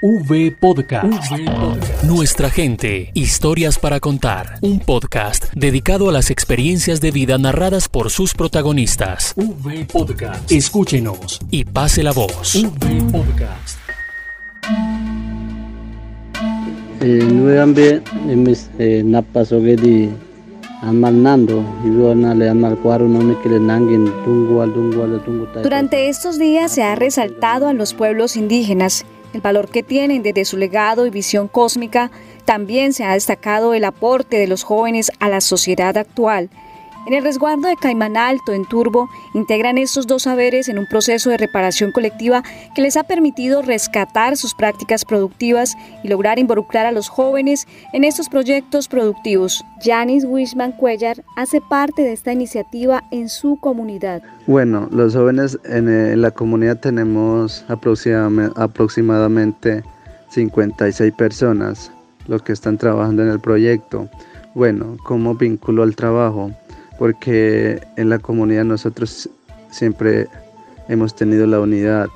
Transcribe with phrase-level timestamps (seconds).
[0.00, 1.32] V Podcast.
[2.04, 4.60] Nuestra gente, historias para contar.
[4.62, 9.34] Un podcast dedicado a las experiencias de vida narradas por sus protagonistas.
[9.34, 10.52] V Podcast.
[10.52, 12.54] Escúchenos y pase la voz.
[12.54, 13.80] V Podcast.
[17.00, 18.70] Nuevamente, mis
[25.64, 30.44] Durante estos días se ha resaltado a los pueblos indígenas el valor que tienen desde
[30.44, 32.10] su legado y visión cósmica,
[32.44, 36.50] también se ha destacado el aporte de los jóvenes a la sociedad actual
[37.06, 41.30] en el resguardo de Caimán Alto, en Turbo, integran estos dos saberes en un proceso
[41.30, 42.42] de reparación colectiva
[42.74, 48.04] que les ha permitido rescatar sus prácticas productivas y lograr involucrar a los jóvenes en
[48.04, 49.64] estos proyectos productivos.
[49.82, 54.22] Janis Wishman Cuellar hace parte de esta iniciativa en su comunidad.
[54.46, 59.82] Bueno, los jóvenes en, eh, la comunidad tenemos aproximadamente
[60.30, 61.92] 56 personas
[62.26, 64.08] los que están trabajando en el proyecto.
[64.54, 66.50] Bueno, ¿cómo vinculo el trabajo?
[66.98, 69.30] Porque en la comunidad nosotros
[69.70, 70.28] siempre
[70.88, 72.08] hemos tenido la unidad,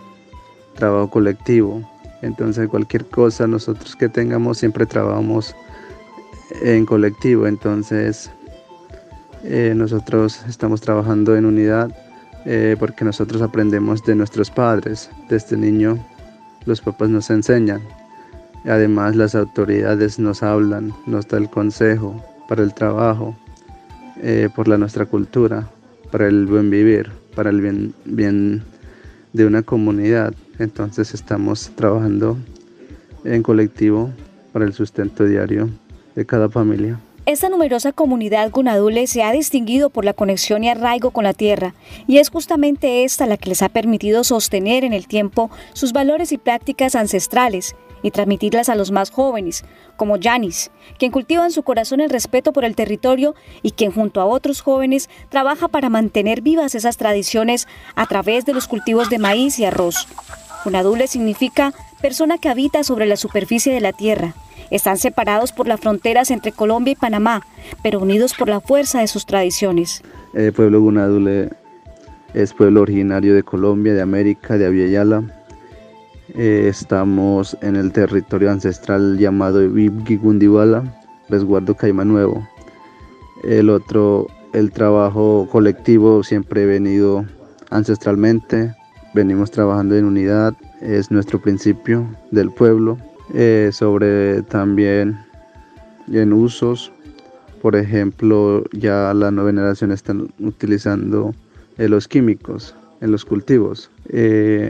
[0.75, 1.89] trabajo colectivo.
[2.23, 5.55] Entonces cualquier cosa nosotros que tengamos siempre trabajamos
[6.63, 7.47] en colectivo.
[7.47, 8.31] Entonces
[9.45, 11.95] eh, nosotros estamos trabajando en unidad
[12.45, 15.11] eh, porque nosotros aprendemos de nuestros padres.
[15.29, 15.99] Desde niño
[16.65, 17.81] los papás nos enseñan.
[18.65, 22.15] Además las autoridades nos hablan, nos da el consejo
[22.49, 23.37] para el trabajo.
[24.25, 25.69] Eh, por la nuestra cultura,
[26.12, 28.62] para el buen vivir, para el bien, bien
[29.33, 30.33] de una comunidad.
[30.61, 32.39] Entonces estamos trabajando
[33.25, 34.11] en colectivo
[34.53, 35.70] para el sustento diario
[36.14, 37.01] de cada familia.
[37.27, 41.75] Esta numerosa comunidad gunadule se ha distinguido por la conexión y arraigo con la tierra,
[42.07, 46.31] y es justamente esta la que les ha permitido sostener en el tiempo sus valores
[46.31, 49.64] y prácticas ancestrales, y transmitirlas a los más jóvenes,
[49.97, 54.20] como Yanis, quien cultiva en su corazón el respeto por el territorio y quien junto
[54.20, 59.18] a otros jóvenes trabaja para mantener vivas esas tradiciones a través de los cultivos de
[59.18, 60.08] maíz y arroz.
[60.64, 64.35] Unadule significa persona que habita sobre la superficie de la tierra.
[64.70, 67.46] Están separados por las fronteras entre Colombia y Panamá,
[67.83, 70.02] pero unidos por la fuerza de sus tradiciones.
[70.35, 71.51] El pueblo Gunadule
[72.33, 75.42] es pueblo originario de Colombia, de América, de Aviala
[76.35, 80.83] eh, estamos en el territorio ancestral llamado Ibgigundiwala,
[81.29, 82.48] resguardo Caima Nuevo.
[83.45, 87.27] El otro, el trabajo colectivo siempre he venido
[87.69, 88.75] ancestralmente,
[89.13, 92.97] venimos trabajando en unidad, es nuestro principio del pueblo.
[93.35, 95.19] Eh, sobre también
[96.11, 96.92] en usos,
[97.61, 101.35] por ejemplo, ya la nueva generación están utilizando
[101.77, 103.91] eh, los químicos en los cultivos.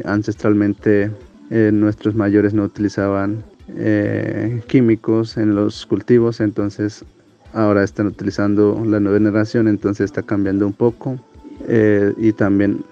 [0.05, 1.11] ancestralmente
[1.55, 3.45] eh, nuestros mayores no utilizaban
[3.77, 7.05] eh, químicos en los cultivos, entonces
[7.53, 11.21] ahora están utilizando la nueva generación, entonces está cambiando un poco.
[11.69, 12.83] Eh, y también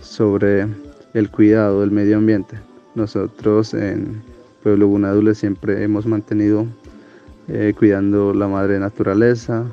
[0.00, 0.66] sobre
[1.14, 2.56] el cuidado del medio ambiente.
[2.96, 4.20] Nosotros en
[4.64, 6.66] Pueblo Gunadule siempre hemos mantenido
[7.78, 9.64] cuidando la madre naturaleza,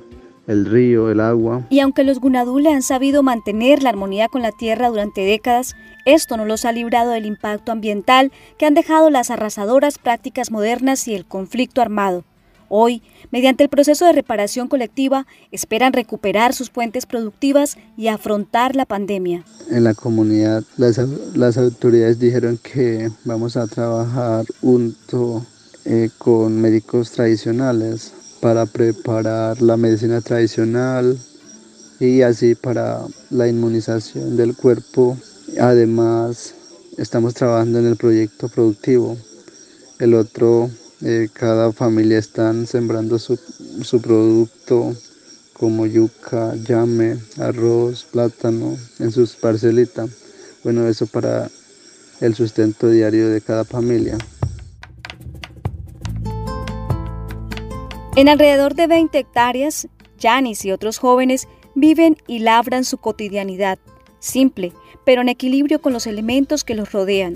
[0.49, 1.67] el río, el agua.
[1.69, 6.37] Y aunque los Gunadule han sabido mantener la armonía con la tierra durante décadas, esto
[6.37, 11.13] no los ha librado del impacto ambiental que han dejado las arrasadoras prácticas modernas y
[11.13, 12.23] el conflicto armado.
[12.67, 18.85] Hoy, mediante el proceso de reparación colectiva, esperan recuperar sus fuentes productivas y afrontar la
[18.85, 19.43] pandemia.
[19.69, 20.97] En la comunidad, las,
[21.35, 25.45] las autoridades dijeron que vamos a trabajar junto
[25.85, 31.17] eh, con médicos tradicionales para preparar la medicina tradicional
[31.99, 35.17] y así para la inmunización del cuerpo.
[35.59, 36.53] Además,
[36.97, 39.17] estamos trabajando en el proyecto productivo.
[39.99, 40.69] El otro,
[41.01, 43.37] eh, cada familia están sembrando su,
[43.81, 44.95] su producto
[45.53, 50.09] como yuca, llame, arroz, plátano en sus parcelitas.
[50.63, 51.49] Bueno, eso para
[52.21, 54.17] el sustento diario de cada familia.
[58.19, 59.87] En alrededor de 20 hectáreas,
[60.19, 63.79] Janis y otros jóvenes viven y labran su cotidianidad,
[64.19, 64.73] simple,
[65.05, 67.35] pero en equilibrio con los elementos que los rodean,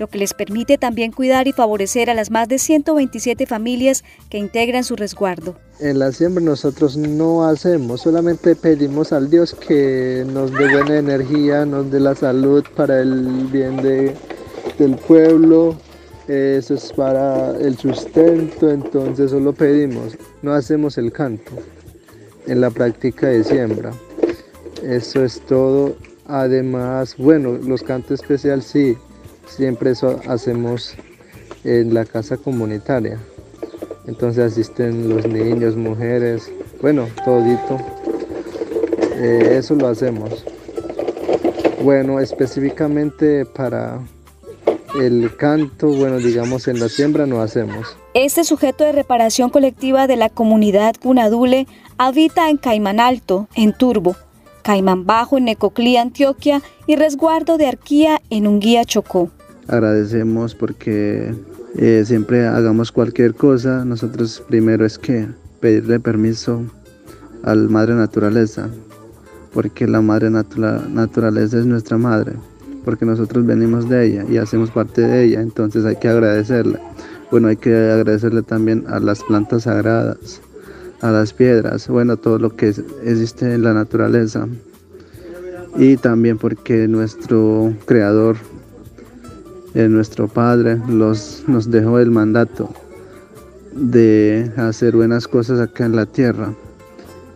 [0.00, 4.38] lo que les permite también cuidar y favorecer a las más de 127 familias que
[4.38, 5.54] integran su resguardo.
[5.80, 11.66] En la siembra nosotros no hacemos, solamente pedimos al Dios que nos dé buena energía,
[11.66, 14.14] nos dé la salud para el bien de,
[14.78, 15.76] del pueblo,
[16.28, 21.52] eso es para el sustento, entonces solo pedimos, no hacemos el canto
[22.46, 23.92] en la práctica de siembra.
[24.82, 25.96] Eso es todo.
[26.26, 28.96] Además, bueno, los cantos especiales sí,
[29.46, 30.94] siempre eso hacemos
[31.64, 33.18] en la casa comunitaria.
[34.06, 37.78] Entonces asisten los niños, mujeres, bueno, todito.
[39.16, 40.44] Eh, eso lo hacemos.
[41.82, 44.00] Bueno, específicamente para
[44.98, 47.96] el canto, bueno, digamos en la siembra no hacemos.
[48.14, 51.66] Este sujeto de reparación colectiva de la comunidad Cunadule
[51.98, 54.16] habita en Caimán Alto, en Turbo,
[54.62, 59.30] Caimán Bajo en Necoclí, Antioquia y Resguardo de Arquía en Unguía, Chocó.
[59.68, 61.34] Agradecemos porque
[61.76, 65.26] eh, siempre hagamos cualquier cosa, nosotros primero es que
[65.60, 66.62] pedirle permiso
[67.42, 68.68] al Madre Naturaleza,
[69.52, 72.34] porque la Madre Naturaleza es nuestra Madre,
[72.84, 76.78] porque nosotros venimos de ella y hacemos parte de ella, entonces hay que agradecerle.
[77.30, 80.40] Bueno, hay que agradecerle también a las plantas sagradas,
[81.00, 82.68] a las piedras, bueno, todo lo que
[83.04, 84.46] existe en la naturaleza.
[85.76, 88.36] Y también porque nuestro creador,
[89.74, 92.68] eh, nuestro Padre, nos dejó el mandato
[93.74, 96.52] de hacer buenas cosas acá en la tierra.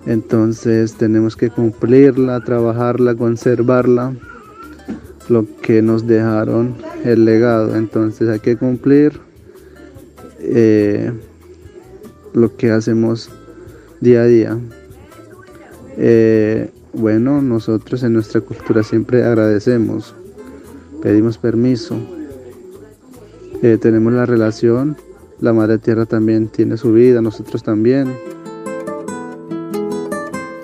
[0.06, 4.12] Entonces tenemos que cumplirla, trabajarla, conservarla,
[5.28, 7.76] lo que nos dejaron el legado.
[7.76, 9.20] Entonces hay que cumplir
[10.40, 11.12] eh,
[12.32, 13.30] lo que hacemos
[14.00, 14.58] día a día.
[15.98, 20.14] Eh, bueno, nosotros en nuestra cultura siempre agradecemos,
[21.02, 21.96] pedimos permiso,
[23.62, 24.96] eh, tenemos la relación,
[25.40, 28.14] la Madre Tierra también tiene su vida, nosotros también.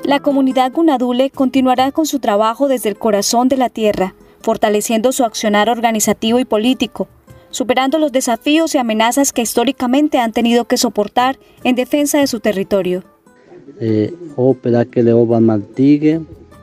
[0.05, 5.25] La comunidad Gunadule continuará con su trabajo desde el corazón de la tierra, fortaleciendo su
[5.25, 7.09] accionar organizativo y político,
[7.51, 12.41] superando los desafíos y amenazas que históricamente han tenido que soportar en defensa de su
[12.41, 13.05] territorio
[13.81, 16.21] eh, opera que le oba maltigue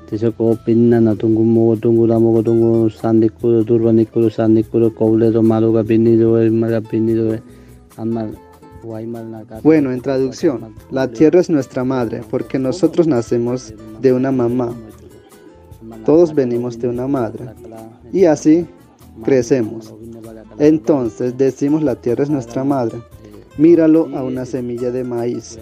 [0.09, 4.63] tese ko pinna na tungu mo tungu la mo tungu sandi kuro turbani kuro sandi
[4.63, 7.37] kuro koble do malo ga pinido el maga pinido
[7.97, 8.33] amal
[9.63, 14.73] bueno, en traducción, la tierra es nuestra madre porque nosotros nacemos de una mamá.
[16.05, 17.45] Todos venimos de una madre.
[18.11, 18.65] Y así
[19.23, 19.93] crecemos.
[20.57, 22.99] Entonces decimos la tierra es nuestra madre.
[23.57, 25.57] Míralo a una semilla de maíz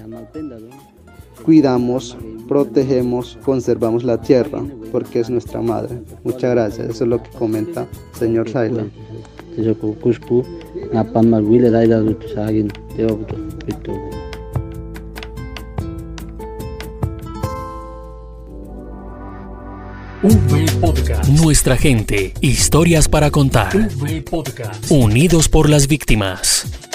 [1.47, 6.01] cuidamos, protegemos, conservamos la tierra, porque es nuestra madre.
[6.25, 8.49] Muchas gracias, eso es lo que comenta señor
[20.81, 21.29] Podcast.
[21.29, 23.71] Nuestra gente, historias para contar.
[24.29, 24.91] Podcast.
[24.91, 26.86] Unidos por las víctimas.